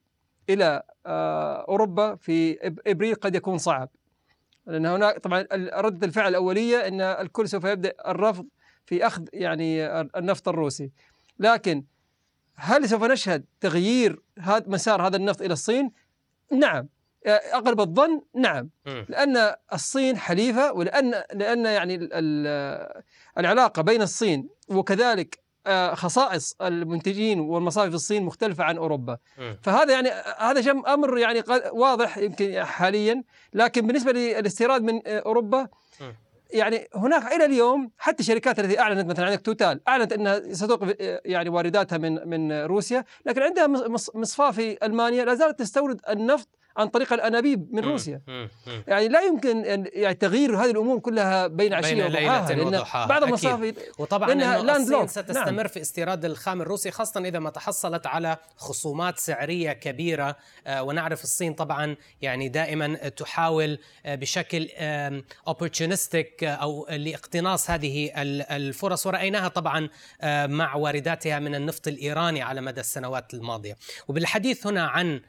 إلى 0.50 0.84
آه، 1.06 1.66
أوروبا 1.70 2.16
في 2.16 2.58
إبريل 2.88 3.16
قد 3.16 3.36
يكون 3.36 3.58
صعب. 3.58 3.90
لأن 4.66 4.86
هناك 4.86 5.20
طبعا 5.20 5.48
ردة 5.74 6.08
الفعل 6.08 6.30
الأولية 6.30 6.88
أن 6.88 7.02
الكل 7.02 7.50
سوف 7.50 7.64
يبدأ 7.64 7.94
الرفض 8.08 8.48
في 8.86 9.08
أخذ 9.08 9.26
يعني 9.34 9.86
النفط 9.92 10.48
الروسي. 10.48 10.92
لكن 11.40 11.84
هل 12.56 12.90
سوف 12.90 13.04
نشهد 13.04 13.46
تغيير 13.60 14.22
هذا 14.40 14.66
مسار 14.68 15.08
هذا 15.08 15.18
النفط 15.18 15.42
إلى 15.42 15.54
الصين؟ 15.54 15.92
نعم. 16.52 16.88
اغلب 17.28 17.82
الظن 17.82 18.22
نعم. 18.36 18.70
لأن 18.86 19.56
الصين 19.74 20.18
حليفة 20.18 20.74
ولأن 20.74 21.24
لأن 21.34 21.66
يعني 21.66 22.10
العلاقة 23.38 23.82
بين 23.82 24.02
الصين 24.02 24.50
وكذلك 24.70 25.42
آه، 25.68 25.94
خصائص 25.94 26.56
المنتجين 26.62 27.40
والمصافي 27.40 27.90
في 27.90 27.96
الصين 27.96 28.24
مختلفة 28.24 28.64
عن 28.64 28.78
أوروبا. 28.78 29.18
فهذا 29.62 29.94
يعني 29.94 30.10
هذا 30.38 30.72
أمر 30.72 31.18
يعني 31.18 31.44
واضح 31.72 32.18
يمكن 32.18 32.64
حاليا. 32.64 33.24
لكن 33.54 33.88
بالنسبة 33.88 34.12
للاستيراد 34.12 34.82
من 34.82 35.02
آه، 35.08 35.20
أوروبا 35.20 35.68
يعني 36.54 36.88
هناك 36.96 37.34
إلى 37.34 37.46
اليوم 37.46 37.92
حتى 37.98 38.20
الشركات 38.20 38.60
التي 38.60 38.80
أعلنت 38.80 39.10
مثلا 39.10 39.26
عندك 39.26 39.42
توتال 39.42 39.88
أعلنت 39.88 40.14
أنها 40.14 40.54
ستوقف 40.54 40.96
آه، 41.02 41.22
يعني 41.26 41.50
وارداتها 41.50 41.98
من 41.98 42.30
من 42.30 42.52
روسيا. 42.52 43.06
لكن 43.26 43.42
عندها 43.42 43.68
مصفاة 44.16 44.52
في 44.52 44.86
ألمانيا 44.86 45.26
لا 45.26 45.36
زالت 45.36 45.60
تستورد 45.60 46.02
النفط 46.10 46.50
عن 46.78 46.88
طريق 46.88 47.14
الأنابيب 47.14 47.74
من 47.74 47.84
روسيا. 47.84 48.22
يعني 48.88 49.08
لا 49.08 49.22
يمكن 49.22 49.64
يعني 49.94 50.14
تغيير 50.14 50.56
هذه 50.56 50.72
الأمور 50.72 51.00
كلها 51.00 51.48
بين 51.48 51.74
عشية 51.74 52.06
وضحاها 52.06 52.54
لأن 52.54 52.84
بعض 52.94 53.24
المصافي 53.24 53.74
وطبعا 53.98 54.34
الصين 54.78 55.08
ستستمر 55.08 55.52
نعم. 55.52 55.68
في 55.68 55.82
استيراد 55.82 56.26
الخام 56.26 56.62
الروسي 56.62 56.92
خاصة 56.92 57.20
إذا 57.20 57.40
ما 57.40 57.50
تحصلت 57.50 58.08
على 58.08 58.38
خصومات 58.58 59.20
سعرية 59.20 59.74
كبيرة. 59.74 60.36
آه 60.68 60.84
ونعرف 60.84 61.24
الصين 61.24 61.54
طبعا 61.54 61.96
يعني 62.22 62.50
دائما 62.50 62.96
تحاول 62.96 63.80
آه 64.06 64.16
بشكل 64.16 64.70
اوبورتونستيك 65.48 66.44
آه 66.44 66.48
أو 66.48 66.88
لاقتناص 66.90 67.70
هذه 67.70 68.12
الفرص. 68.16 69.08
ورأيناها 69.08 69.48
طبعا 69.48 69.90
مع 70.48 70.76
وارداتها 70.76 71.40
من 71.40 71.56
النفط 71.56 71.88
الإيراني 71.88 72.42
على 72.42 72.62
مدى 72.62 72.82
السنوات 72.82 73.34
الماضية. 73.34 73.76
وبالحديث 74.08 74.68
هنا 74.68 74.88
عن 74.88 75.22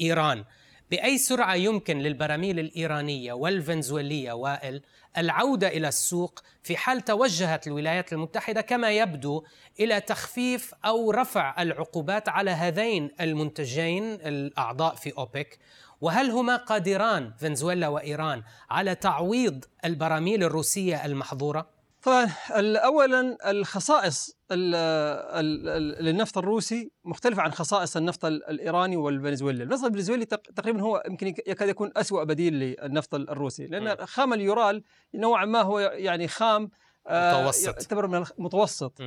إيران. 0.00 0.44
بأي 0.90 1.18
سرعة 1.18 1.54
يمكن 1.54 1.98
للبراميل 1.98 2.58
الإيرانية 2.58 3.32
والفنزويلية 3.32 4.32
وائل 4.32 4.82
العودة 5.18 5.68
إلى 5.68 5.88
السوق 5.88 6.42
في 6.62 6.76
حال 6.76 7.00
توجهت 7.00 7.66
الولايات 7.66 8.12
المتحدة 8.12 8.60
كما 8.60 8.90
يبدو 8.90 9.44
إلى 9.80 10.00
تخفيف 10.00 10.74
أو 10.84 11.10
رفع 11.10 11.62
العقوبات 11.62 12.28
على 12.28 12.50
هذين 12.50 13.10
المنتجين 13.20 14.04
الأعضاء 14.04 14.94
في 14.94 15.12
أوبك؟ 15.18 15.58
وهل 16.00 16.30
هما 16.30 16.56
قادران 16.56 17.32
فنزويلا 17.38 17.88
وإيران 17.88 18.42
على 18.70 18.94
تعويض 18.94 19.64
البراميل 19.84 20.42
الروسية 20.42 21.04
المحظورة؟ 21.04 21.66
طبعا 22.02 22.30
اولا 22.76 23.50
الخصائص 23.50 24.33
للنفط 24.52 26.38
الروسي 26.38 26.90
مختلفة 27.04 27.42
عن 27.42 27.52
خصائص 27.52 27.96
النفط 27.96 28.24
الإيراني 28.24 28.96
والفنزويلي. 28.96 29.62
النفط 29.62 29.84
الفنزويلي 29.84 30.24
تقريبا 30.24 30.82
هو 30.82 31.02
يمكن 31.08 31.26
يكاد 31.26 31.68
يكون 31.68 31.90
أسوأ 31.96 32.24
بديل 32.24 32.54
للنفط 32.54 33.14
الروسي 33.14 33.66
لأن 33.66 34.06
خام 34.06 34.32
اليورال 34.32 34.82
نوعا 35.14 35.44
ما 35.44 35.62
هو 35.62 35.78
يعني 35.78 36.28
خام 36.28 36.70
آه، 37.06 37.40
متوسط. 37.42 37.66
يعتبر 37.66 38.06
من 38.06 38.24
المتوسط 38.38 39.00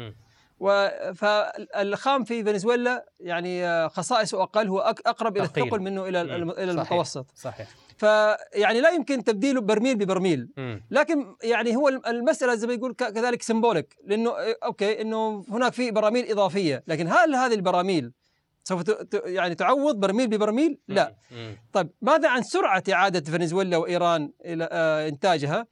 فالخام 1.16 2.24
في 2.24 2.44
فنزويلا 2.44 3.06
يعني 3.20 3.66
آه، 3.66 3.88
خصائصه 3.88 4.44
أقل 4.44 4.68
هو 4.68 4.80
أقرب 4.80 5.38
إلى 5.38 5.46
الثقل 5.46 5.80
منه 5.80 6.08
إلى 6.08 6.22
إلى 6.22 6.72
المتوسط. 6.72 7.32
صحيح. 7.36 7.68
فيعني 7.98 8.82
لا 8.82 8.90
يمكن 8.90 9.24
تبديله 9.24 9.62
برميل 9.62 9.96
ببرميل. 9.96 10.50
لكن 10.92 11.36
يعني 11.44 11.76
هو 11.76 11.88
المسألة 11.88 12.56
زي 12.56 12.68
ما 12.68 12.74
يقول 12.74 12.94
كذلك 12.94 13.42
symbolic 13.42 13.96
لأنه 14.04 14.32
okay 14.64 15.02
إنه 15.02 15.46
هناك 15.50 15.74
في 15.74 15.92
براميل 15.92 16.32
إضافية. 16.32 16.84
لكن 16.88 17.08
هل 17.08 17.36
هذه 17.36 17.54
البراميل 17.54 18.14
سوف 18.64 18.84
يعني 19.14 19.56
تعوض 19.56 19.96
برميل 19.96 20.28
ببرميل؟ 20.28 20.80
لا. 20.88 21.16
طيب 21.74 21.90
ماذا 22.02 22.30
عن 22.30 22.44
سرعة 22.44 22.84
إعادة 22.94 23.32
فنزويلا 23.32 23.78
وإيران 23.78 24.32
إلى 24.46 24.70
آه، 24.72 25.08
إنتاجها؟ 25.08 25.68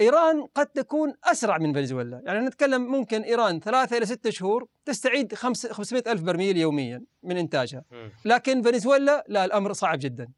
إيران 0.00 0.46
قد 0.54 0.66
تكون 0.66 1.14
أسرع 1.24 1.58
من 1.58 1.72
فنزويلا، 1.72 2.22
يعني 2.24 2.46
نتكلم 2.46 2.82
ممكن 2.82 3.22
إيران 3.22 3.60
ثلاثة 3.60 3.96
إلى 3.96 4.06
ستة 4.06 4.30
شهور 4.30 4.66
تستعيد 4.84 5.34
500 5.34 6.02
ألف 6.06 6.22
برميل 6.22 6.56
يوميا 6.56 7.04
من 7.22 7.36
إنتاجها. 7.36 7.84
لكن 8.24 8.62
فنزويلا 8.62 9.24
لا 9.28 9.44
الأمر 9.44 9.72
صعب 9.72 9.98
جدا. 9.98 10.28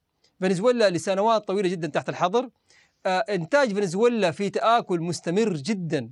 فنزويلا 0.41 0.91
لسنوات 0.91 1.49
طويلة 1.49 1.69
جدا 1.69 1.89
تحت 1.89 2.09
الحظر. 2.09 2.51
آه، 3.07 3.19
إنتاج 3.19 3.75
فنزويلا 3.75 4.31
في 4.31 4.51
تآكل 4.51 5.01
مستمر 5.01 5.53
جدا. 5.53 6.11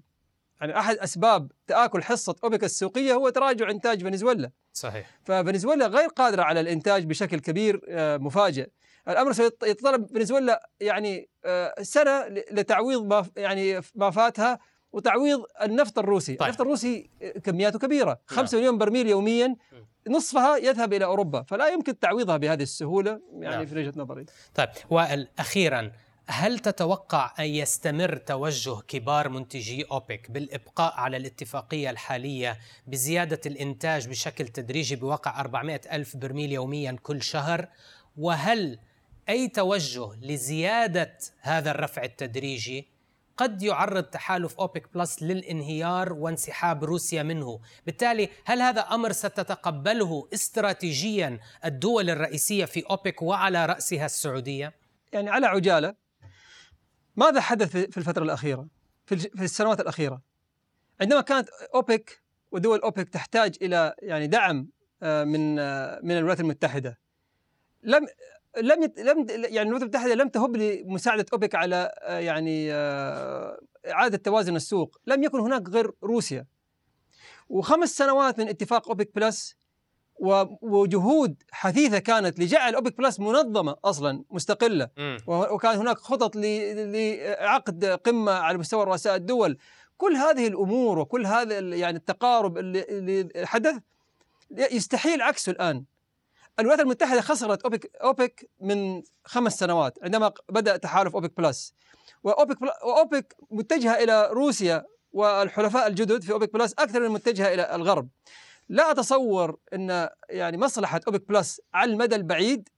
يعني 0.60 0.78
أحد 0.78 0.96
أسباب 0.96 1.52
تآكل 1.66 2.02
حصة 2.02 2.36
اوبك 2.44 2.64
السوقية 2.64 3.12
هو 3.14 3.28
تراجع 3.28 3.70
إنتاج 3.70 4.02
فنزويلا. 4.02 4.50
صحيح. 4.72 5.20
ففنزويلا 5.24 5.86
غير 5.86 6.08
قادرة 6.08 6.42
على 6.42 6.60
الإنتاج 6.60 7.04
بشكل 7.04 7.38
كبير 7.38 7.80
آه، 7.88 8.16
مفاجئ. 8.16 8.68
الأمر 9.08 9.32
سيتطلب 9.32 10.06
فنزويلا 10.06 10.70
يعني 10.80 11.28
آه، 11.44 11.74
سنة 11.82 12.26
لتعويض 12.28 13.02
ما 13.04 13.26
يعني 13.36 13.80
ما 13.94 14.10
فاتها 14.10 14.58
وتعويض 14.92 15.44
النفط 15.62 15.98
الروسي. 15.98 16.34
طيب. 16.34 16.48
النفط 16.48 16.60
الروسي 16.60 17.10
كمياته 17.44 17.78
كبيرة. 17.78 18.20
5 18.26 18.54
نعم. 18.54 18.60
مليون 18.60 18.78
برميل 18.78 19.08
يوميا. 19.08 19.56
نصفها 20.08 20.56
يذهب 20.56 20.92
إلى 20.92 21.04
أوروبا. 21.04 21.42
فلا 21.42 21.68
يمكن 21.68 21.98
تعويضها 21.98 22.36
بهذه 22.36 22.62
السهولة 22.62 23.20
يعني 23.32 23.56
نعم. 23.56 23.66
في 23.66 23.78
وجهة 23.78 23.92
نظري. 23.96 24.24
طيب. 24.54 24.68
وائل 24.90 25.28
أخيرا 25.38 25.92
هل 26.30 26.58
تتوقع 26.58 27.34
أن 27.38 27.44
يستمر 27.44 28.16
توجه 28.16 28.80
كبار 28.88 29.28
منتجي 29.28 29.84
أوبك 29.92 30.30
بالإبقاء 30.30 30.94
على 30.94 31.16
الاتفاقية 31.16 31.90
الحالية 31.90 32.58
بزيادة 32.86 33.40
الإنتاج 33.46 34.08
بشكل 34.08 34.48
تدريجي 34.48 34.96
بواقع 34.96 35.40
400 35.40 35.80
ألف 35.92 36.16
برميل 36.16 36.52
يوميا 36.52 36.96
كل 37.02 37.22
شهر؟ 37.22 37.68
وهل 38.16 38.78
أي 39.28 39.48
توجه 39.48 40.10
لزيادة 40.22 41.18
هذا 41.40 41.70
الرفع 41.70 42.02
التدريجي 42.02 42.88
قد 43.36 43.62
يعرض 43.62 44.04
تحالف 44.04 44.58
أوبك 44.58 44.94
بلس 44.94 45.22
للانهيار 45.22 46.12
وانسحاب 46.12 46.84
روسيا 46.84 47.22
منه، 47.22 47.60
بالتالي 47.86 48.28
هل 48.44 48.62
هذا 48.62 48.80
أمر 48.80 49.12
ستتقبله 49.12 50.28
استراتيجيا 50.34 51.40
الدول 51.64 52.10
الرئيسية 52.10 52.64
في 52.64 52.84
أوبك 52.90 53.22
وعلى 53.22 53.66
رأسها 53.66 54.06
السعودية؟ 54.06 54.74
يعني 55.12 55.30
على 55.30 55.46
عجالة 55.46 55.94
ماذا 57.16 57.40
حدث 57.40 57.76
في 57.76 57.98
الفترة 57.98 58.22
الأخيرة؟ 58.22 58.68
في 59.06 59.44
السنوات 59.44 59.80
الأخيرة 59.80 60.22
عندما 61.00 61.20
كانت 61.20 61.48
أوبك 61.74 62.22
ودول 62.50 62.80
أوبك 62.80 63.08
تحتاج 63.08 63.56
إلى 63.62 63.94
يعني 64.02 64.26
دعم 64.26 64.68
آه، 65.02 65.24
من 65.24 65.58
آه، 65.58 66.00
من 66.02 66.10
الولايات 66.10 66.40
المتحدة 66.40 66.98
لم 67.82 68.06
لم 68.56 68.82
يت... 68.82 69.00
لم 69.00 69.26
يعني 69.28 69.68
الولايات 69.68 69.82
المتحدة 69.82 70.14
لم 70.14 70.28
تهب 70.28 70.56
لمساعده 70.56 71.26
أوبك 71.32 71.54
على 71.54 71.92
آه، 72.00 72.18
يعني 72.18 72.72
آه، 72.72 73.60
إعادة 73.90 74.16
توازن 74.16 74.56
السوق، 74.56 74.96
لم 75.06 75.22
يكن 75.22 75.40
هناك 75.40 75.68
غير 75.68 75.92
روسيا. 76.04 76.46
وخمس 77.48 77.96
سنوات 77.96 78.38
من 78.38 78.48
اتفاق 78.48 78.88
أوبك 78.88 79.10
بلس 79.14 79.56
وجهود 80.62 81.42
حثيثة 81.50 81.98
كانت 81.98 82.40
لجعل 82.40 82.74
أوبك 82.74 82.98
بلس 82.98 83.20
منظمة 83.20 83.76
أصلا 83.84 84.24
مستقلة. 84.30 84.88
وكان 85.26 85.76
هناك 85.76 85.98
خطط 85.98 86.36
لعقد 86.36 87.84
قمة 87.84 88.32
على 88.32 88.58
مستوى 88.58 88.84
رؤساء 88.84 89.16
الدول. 89.16 89.58
كل 89.96 90.16
هذه 90.16 90.46
الأمور 90.46 90.98
وكل 90.98 91.26
هذا 91.26 91.58
يعني 91.58 91.96
التقارب 91.96 92.58
اللي 92.58 93.28
حدث 93.44 93.74
يستحيل 94.50 95.22
عكسه 95.22 95.52
الآن. 95.52 95.84
الولايات 96.60 96.80
المتحدة 96.80 97.20
خسرت 97.20 97.62
اوبك 97.62 97.90
أوبك 98.02 98.50
من 98.60 99.02
خمس 99.24 99.58
سنوات 99.58 99.98
عندما 100.02 100.32
بدأ 100.48 100.76
تحالف 100.76 101.14
أوبك 101.14 101.36
بلس. 101.36 101.74
وأوبك 102.22 102.60
بلس 102.60 102.70
وأوبك 102.84 103.36
متجهة 103.50 103.94
إلى 103.94 104.28
روسيا 104.32 104.84
والحلفاء 105.12 105.86
الجدد 105.86 106.22
في 106.22 106.32
أوبك 106.32 106.52
بلس 106.52 106.72
أكثر 106.72 107.00
من 107.00 107.08
متجهة 107.08 107.54
إلى 107.54 107.74
الغرب. 107.74 108.08
لا 108.68 108.90
أتصور 108.90 109.56
إن 109.74 110.08
يعني 110.30 110.56
مصلحة 110.56 111.00
أوبك 111.06 111.28
بلس 111.28 111.60
على 111.74 111.92
المدى 111.92 112.16
البعيد 112.16 112.68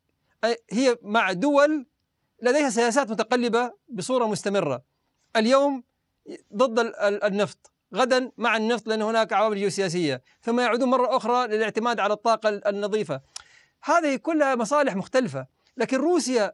هي 0.70 0.98
مع 1.02 1.32
دول 1.32 1.86
لديها 2.42 2.70
سياسات 2.70 3.10
متقلبة 3.10 3.72
بصورة 3.88 4.26
مستمرة. 4.26 4.82
اليوم 5.36 5.84
ضد 6.54 6.92
النفط 6.98 7.72
غدا 7.94 8.32
مع 8.36 8.56
النفط 8.56 8.86
لأن 8.86 9.02
هناك 9.02 9.32
عوامل 9.32 9.56
جيوسياسية 9.56 10.22
ثم 10.42 10.60
يعودون 10.60 10.88
مرة 10.88 11.16
أخرى 11.16 11.46
للاعتماد 11.46 12.00
على 12.00 12.12
الطاقة 12.12 12.48
النظيفة. 12.48 13.20
هذه 13.82 14.16
كلها 14.16 14.54
مصالح 14.54 14.96
مختلفة. 14.96 15.46
لكن 15.76 15.96
روسيا 15.96 16.52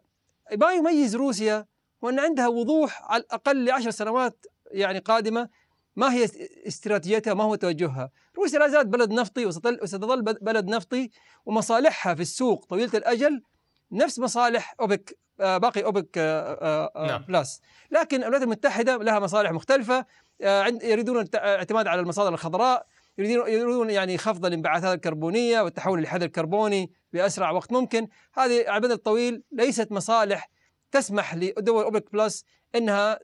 ما 0.56 0.73
يميز 0.73 1.16
روسيا 1.16 1.66
هو 2.04 2.09
أن 2.09 2.21
عندها 2.21 2.49
وضوح 2.49 3.02
على 3.02 3.23
الأقل 3.23 3.64
لعشر 3.64 3.90
سنوات 3.90 4.47
يعني 4.71 4.99
قادمة 4.99 5.49
ما 5.97 6.12
هي 6.12 6.28
استراتيجيتها 6.66 7.35
ما 7.35 7.45
هو 7.45 7.54
توجهها. 7.54 8.11
روسيا 8.38 8.59
لا 8.59 8.68
زالت 8.68 8.87
بلد 8.87 9.11
نفطي 9.12 9.47
وستظل 9.47 10.23
بلد 10.23 10.66
نفطي 10.66 11.11
ومصالحها 11.47 12.15
في 12.15 12.23
السوق 12.23 12.65
طويلة 12.65 12.91
الأجل 12.95 13.43
نفس 13.93 14.19
مصالح 14.19 14.75
أوبك 14.80 15.19
آه، 15.41 15.58
باقي 15.58 15.84
أوبك 15.84 16.19
آه، 16.19 16.91
آه، 16.97 17.06
نعم. 17.06 17.25
بلس 17.28 17.60
لكن 17.91 18.23
الولايات 18.23 18.43
المتحدة 18.43 18.97
لها 18.97 19.19
مصالح 19.19 19.52
مختلفة 19.52 20.06
يريدون 20.82 21.21
الاعتماد 21.21 21.86
على 21.86 22.00
المصادر 22.00 22.34
الخضراء 22.34 22.86
يريدون 23.18 23.48
يريدون 23.48 23.90
يعني 23.90 24.18
خفض 24.18 24.46
الانبعاثات 24.46 24.96
الكربونية 24.96 25.60
والتحول 25.60 26.00
للحد 26.00 26.22
الكربوني 26.22 26.90
بأسرع 27.12 27.50
وقت 27.50 27.72
ممكن. 27.72 28.08
هذه 28.34 28.64
على 28.68 28.76
المدى 28.76 28.92
الطويل 28.92 29.42
ليست 29.52 29.92
مصالح 29.92 30.50
تسمح 30.90 31.34
لدول 31.34 31.84
اوبك 31.84 32.12
بلس 32.12 32.44
إنها 32.74 33.18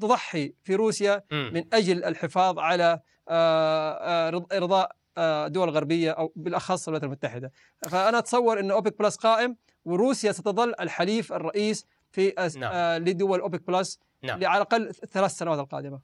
تضحي 0.00 0.54
في 0.62 0.74
روسيا 0.74 1.22
من 1.32 1.64
أجل 1.72 2.04
الحفاظ 2.04 2.58
على 2.58 3.00
آه، 3.28 4.28
آه، 4.28 4.46
ارضاء 4.52 4.96
آه، 5.18 5.48
دول 5.48 5.70
غربية 5.70 6.10
أو 6.10 6.32
بالأخص 6.36 6.88
الولايات 6.88 7.04
المتحدة. 7.04 7.52
فأنا 7.90 8.18
أتصور 8.18 8.60
إن 8.60 8.70
اوبك 8.70 8.98
بلس 8.98 9.16
قائم 9.16 9.56
وروسيا 9.84 10.32
ستظل 10.32 10.74
الحليف 10.80 11.32
الرئيس 11.32 11.86
في 12.12 12.34
نعم. 12.56 13.02
لدول 13.02 13.40
اوبك 13.40 13.66
بلس 13.66 13.98
نعم. 14.22 14.44
على 14.44 14.56
الأقل 14.56 14.94
ثلاث 14.94 15.30
سنوات 15.30 15.58
القادمة. 15.58 16.00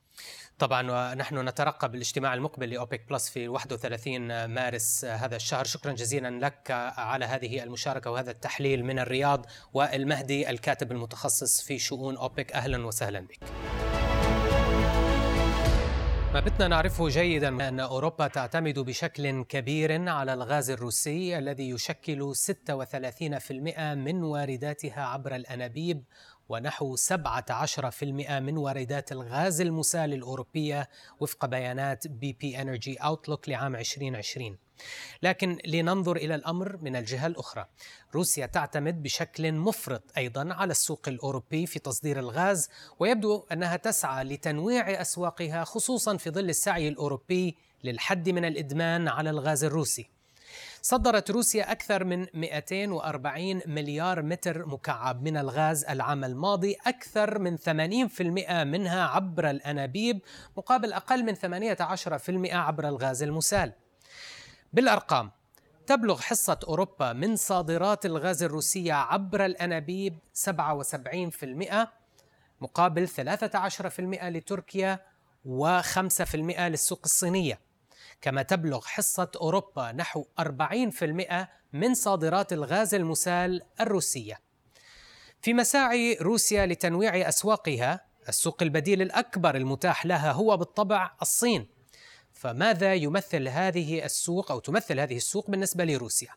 طبعا 0.59 1.13
ونحن 1.13 1.49
نترقب 1.49 1.95
الاجتماع 1.95 2.35
المقبل 2.35 2.71
لأوبك 2.71 3.09
بلس 3.11 3.29
في 3.29 3.49
31 3.49 4.45
مارس 4.45 5.05
هذا 5.05 5.37
الشهر. 5.37 5.65
شكرا 5.65 5.93
جزيلا 5.93 6.47
لك 6.47 6.71
على 6.97 7.25
هذه 7.25 7.63
المشاركة 7.63 8.11
وهذا 8.11 8.31
التحليل 8.31 8.85
من 8.85 8.99
الرياض 8.99 9.47
والمهدي 9.73 10.51
الكاتب 10.51 10.93
المتخصص 10.93 11.63
في 11.63 11.79
شؤون 11.79 12.17
أوبك. 12.17 12.53
أهلا 12.53 12.87
وسهلا 12.87 13.21
بك. 13.21 13.39
ما 16.37 16.41
بدنا 16.41 16.69
نعرفه 16.69 17.09
جيدا 17.09 17.69
أن 17.69 17.81
أوروبا 17.81 18.29
تعتمد 18.29 18.79
بشكل 18.79 19.45
كبير 19.45 20.09
على 20.09 20.35
الغاز 20.35 20.71
الروسي 20.71 21.39
الذي 21.39 21.71
يشكل 21.71 22.35
36% 22.35 23.95
من 23.95 24.23
وارداتها 24.23 25.03
عبر 25.03 25.37
الأنابيب 25.37 26.05
ونحو 26.49 26.97
17% 26.97 28.05
من 28.31 28.57
واردات 28.57 29.13
الغاز 29.13 29.61
المسال 29.61 30.13
الأوروبية 30.13 30.89
وفق 31.21 31.47
بيانات 31.47 32.07
BP 32.07 32.63
Energy 32.63 32.97
Outlook 32.97 33.49
لعام 33.49 33.77
2020 33.77 34.59
لكن 35.23 35.59
لننظر 35.67 36.17
إلى 36.17 36.35
الأمر 36.35 36.77
من 36.77 36.97
الجهة 36.97 37.27
الأخرى. 37.27 37.67
روسيا 38.15 38.47
تعتمد 38.47 39.03
بشكل 39.03 39.53
مفرط 39.53 40.03
أيضا 40.17 40.55
على 40.55 40.71
السوق 40.71 41.09
الأوروبي 41.09 41.67
في 41.67 41.79
تصدير 41.79 42.19
الغاز 42.19 42.69
ويبدو 42.99 43.47
أنها 43.53 43.77
تسعى 43.77 44.25
لتنويع 44.25 45.01
أسواقها 45.01 45.65
خصوصا 45.65 46.17
في 46.17 46.31
ظل 46.31 46.49
السعي 46.49 46.89
الأوروبي 46.89 47.57
للحد 47.85 48.29
من 48.29 48.45
الإدمان 48.45 49.09
على 49.09 49.31
الغاز 49.31 49.65
الروسي. 49.65 50.16
صدرت 50.89 51.31
روسيا 51.31 51.73
أكثر 51.73 52.05
من 52.05 52.27
240 52.35 53.61
مليار 53.67 54.23
متر 54.23 54.67
مكعب 54.67 55.23
من 55.23 55.37
الغاز 55.37 55.85
العام 55.85 56.25
الماضي 56.25 56.77
أكثر 56.87 57.39
من 57.39 57.59
80% 57.59 58.21
منها 58.65 59.03
عبر 59.07 59.51
الأنابيب 59.51 60.21
مقابل 60.57 60.93
أقل 60.93 61.25
من 61.25 61.35
18% 61.35 62.55
عبر 62.55 62.89
الغاز 62.89 63.23
المسال. 63.23 63.73
بالأرقام 64.73 65.31
تبلغ 65.87 66.21
حصة 66.21 66.59
أوروبا 66.69 67.13
من 67.13 67.37
صادرات 67.37 68.07
الغاز 68.07 68.43
الروسية 68.43 68.93
عبر 68.93 69.45
الأنابيب 69.45 70.19
77% 70.33 71.89
مقابل 72.61 73.09
13% 73.09 74.01
لتركيا 74.25 75.01
و5% 75.47 76.35
للسوق 76.37 77.01
الصينية. 77.05 77.66
كما 78.21 78.43
تبلغ 78.43 78.87
حصة 78.87 79.31
أوروبا 79.37 79.93
نحو 79.93 80.25
40% 80.41 81.49
من 81.73 81.95
صادرات 81.95 82.53
الغاز 82.53 82.95
المسال 82.95 83.63
الروسية. 83.81 84.41
في 85.43 85.55
مساعي 85.55 86.19
روسيا 86.21 86.67
لتنويع 86.67 87.29
أسواقها، 87.29 88.01
السوق 88.29 88.63
البديل 88.63 89.03
الأكبر 89.03 89.57
المتاح 89.57 90.07
لها 90.07 90.33
هو 90.33 90.57
بالطبع 90.57 91.11
الصين. 91.23 91.69
فماذا 92.33 92.95
يمثل 92.95 93.49
هذه 93.49 94.05
السوق 94.05 94.51
أو 94.53 94.59
تمثل 94.59 95.01
هذه 95.01 95.17
السوق 95.17 95.51
بالنسبة 95.51 95.85
لروسيا؟ 95.85 96.29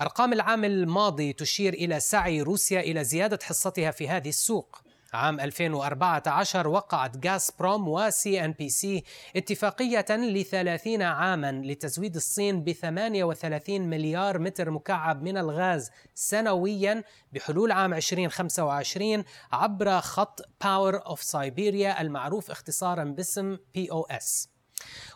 أرقام 0.00 0.32
العام 0.32 0.64
الماضي 0.64 1.32
تشير 1.32 1.74
إلى 1.74 2.00
سعي 2.00 2.42
روسيا 2.42 2.80
إلى 2.80 3.04
زيادة 3.04 3.38
حصتها 3.42 3.90
في 3.90 4.08
هذه 4.08 4.28
السوق 4.28 4.82
عام 5.12 5.40
2014 5.40 6.68
وقعت 6.68 7.26
غاز 7.26 7.50
بروم 7.58 7.88
و 7.88 8.44
CNPC 8.44 9.04
اتفاقية 9.36 10.06
لثلاثين 10.10 11.02
عاما 11.02 11.62
لتزويد 11.64 12.16
الصين 12.16 12.64
ب 12.64 12.72
38 12.72 13.80
مليار 13.80 14.38
متر 14.38 14.70
مكعب 14.70 15.22
من 15.22 15.36
الغاز 15.38 15.90
سنويا 16.14 17.04
بحلول 17.32 17.72
عام 17.72 17.94
2025 17.94 19.24
عبر 19.52 20.00
خط 20.00 20.40
Power 20.64 21.06
of 21.06 21.22
Siberia 21.22 22.00
المعروف 22.00 22.50
اختصارا 22.50 23.04
باسم 23.04 23.58
POS. 23.74 24.48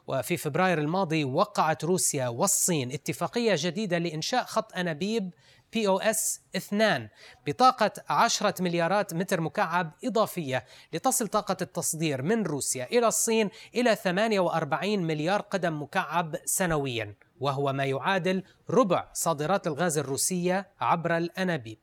وفي 0.06 0.36
فبراير 0.36 0.78
الماضي 0.78 1.24
وقعت 1.24 1.84
روسيا 1.84 2.28
والصين 2.28 2.92
اتفاقية 2.92 3.54
جديدة 3.58 3.98
لإنشاء 3.98 4.44
خط 4.44 4.76
أنابيب 4.76 5.34
POS 5.72 6.40
2 6.56 7.08
بطاقة 7.46 7.92
10 8.08 8.54
مليارات 8.60 9.14
متر 9.14 9.40
مكعب 9.40 9.92
إضافية 10.04 10.64
لتصل 10.92 11.28
طاقة 11.28 11.56
التصدير 11.62 12.22
من 12.22 12.42
روسيا 12.42 12.84
إلى 12.84 13.06
الصين 13.06 13.50
إلى 13.74 13.96
48 13.96 14.98
مليار 14.98 15.40
قدم 15.40 15.82
مكعب 15.82 16.36
سنويا 16.44 17.14
وهو 17.40 17.72
ما 17.72 17.84
يعادل 17.84 18.42
ربع 18.70 19.08
صادرات 19.12 19.66
الغاز 19.66 19.98
الروسية 19.98 20.68
عبر 20.80 21.16
الأنابيب. 21.16 21.78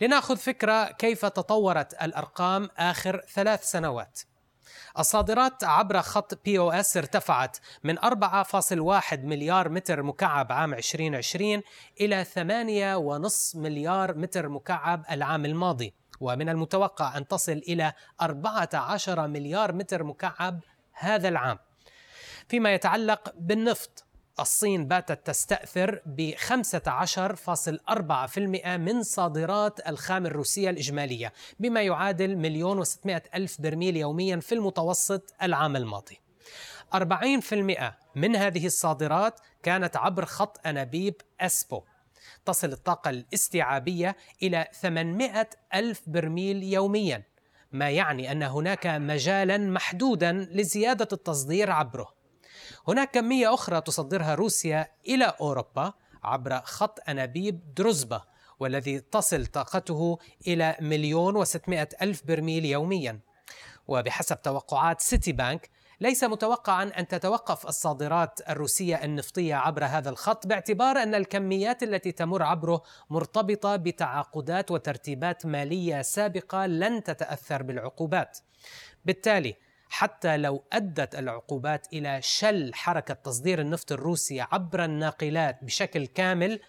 لناخذ 0.00 0.36
فكرة 0.36 0.84
كيف 0.84 1.26
تطورت 1.26 2.02
الأرقام 2.02 2.68
آخر 2.78 3.24
ثلاث 3.34 3.64
سنوات. 3.64 4.20
الصادرات 5.00 5.64
عبر 5.64 6.00
خط 6.00 6.44
بي 6.44 6.58
أو 6.58 6.70
اس 6.70 6.96
ارتفعت 6.96 7.56
من 7.84 7.98
4.1 7.98 9.18
مليار 9.24 9.68
متر 9.68 10.02
مكعب 10.02 10.52
عام 10.52 10.74
2020 10.74 11.62
إلى 12.00 12.24
8.5 12.24 13.56
مليار 13.56 14.14
متر 14.14 14.48
مكعب 14.48 15.04
العام 15.10 15.44
الماضي. 15.44 15.94
ومن 16.20 16.48
المتوقع 16.48 17.16
أن 17.16 17.28
تصل 17.28 17.52
إلى 17.52 17.92
14 18.22 19.26
مليار 19.28 19.72
متر 19.72 20.04
مكعب 20.04 20.60
هذا 20.92 21.28
العام. 21.28 21.58
فيما 22.48 22.74
يتعلق 22.74 23.34
بالنفط 23.36 24.04
الصين 24.40 24.88
باتت 24.88 25.26
تستأثر 25.26 26.00
ب 26.06 26.34
15.4% 26.34 26.38
من 28.66 29.02
صادرات 29.02 29.88
الخام 29.88 30.26
الروسية 30.26 30.70
الإجمالية 30.70 31.32
بما 31.60 31.82
يعادل 31.82 32.36
مليون 32.36 32.78
وستمائة 32.78 33.22
ألف 33.34 33.60
برميل 33.60 33.96
يوميا 33.96 34.40
في 34.40 34.54
المتوسط 34.54 35.34
العام 35.42 35.76
الماضي. 35.76 36.20
40% 36.94 36.98
من 38.14 38.36
هذه 38.36 38.66
الصادرات 38.66 39.40
كانت 39.62 39.96
عبر 39.96 40.24
خط 40.24 40.66
أنابيب 40.66 41.14
أسبو. 41.40 41.82
تصل 42.44 42.72
الطاقة 42.72 43.10
الاستيعابية 43.10 44.16
إلى 44.42 44.68
800 44.72 45.48
ألف 45.74 46.02
برميل 46.06 46.62
يوميا 46.62 47.22
ما 47.72 47.90
يعني 47.90 48.32
أن 48.32 48.42
هناك 48.42 48.86
مجالا 48.86 49.58
محدودا 49.58 50.32
لزيادة 50.32 51.08
التصدير 51.12 51.70
عبره. 51.70 52.19
هناك 52.88 53.10
كمية 53.10 53.54
أخرى 53.54 53.80
تصدرها 53.80 54.34
روسيا 54.34 54.88
إلى 55.08 55.34
أوروبا 55.40 55.92
عبر 56.22 56.60
خط 56.60 56.98
أنابيب 57.08 57.74
دروزبا 57.74 58.22
والذي 58.60 59.00
تصل 59.00 59.46
طاقته 59.46 60.18
إلى 60.46 60.76
مليون 60.80 61.36
وستمائة 61.36 61.88
ألف 62.02 62.26
برميل 62.26 62.64
يوميا 62.64 63.20
وبحسب 63.88 64.42
توقعات 64.42 65.00
سيتي 65.00 65.32
بانك 65.32 65.70
ليس 66.00 66.24
متوقعا 66.24 66.84
أن 66.98 67.08
تتوقف 67.08 67.66
الصادرات 67.66 68.40
الروسية 68.48 69.04
النفطية 69.04 69.54
عبر 69.54 69.84
هذا 69.84 70.10
الخط 70.10 70.46
باعتبار 70.46 70.96
أن 70.96 71.14
الكميات 71.14 71.82
التي 71.82 72.12
تمر 72.12 72.42
عبره 72.42 72.82
مرتبطة 73.10 73.76
بتعاقدات 73.76 74.70
وترتيبات 74.70 75.46
مالية 75.46 76.02
سابقة 76.02 76.66
لن 76.66 77.02
تتأثر 77.02 77.62
بالعقوبات. 77.62 78.38
بالتالي 79.04 79.56
حتى 79.90 80.36
لو 80.36 80.64
أدت 80.72 81.14
العقوبات 81.14 81.86
إلى 81.92 82.18
شل 82.22 82.74
حركة 82.74 83.14
تصدير 83.14 83.60
النفط 83.60 83.92
الروسي 83.92 84.40
عبر 84.40 84.84
الناقلات 84.84 85.64
بشكل 85.64 86.06
كامل 86.06 86.60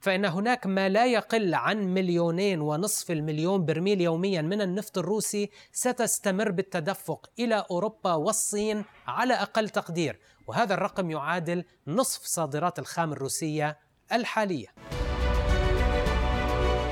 فإن 0.00 0.24
هناك 0.24 0.66
ما 0.66 0.88
لا 0.88 1.06
يقل 1.06 1.54
عن 1.54 1.94
مليونين 1.94 2.60
ونصف 2.60 3.10
المليون 3.10 3.64
برميل 3.64 4.00
يوميا 4.00 4.42
من 4.42 4.60
النفط 4.60 4.98
الروسي 4.98 5.50
ستستمر 5.72 6.50
بالتدفق 6.50 7.30
إلى 7.38 7.64
أوروبا 7.70 8.14
والصين 8.14 8.84
على 9.06 9.34
أقل 9.34 9.68
تقدير 9.68 10.20
وهذا 10.46 10.74
الرقم 10.74 11.10
يعادل 11.10 11.64
نصف 11.86 12.22
صادرات 12.24 12.78
الخام 12.78 13.12
الروسية 13.12 13.78
الحالية. 14.12 14.66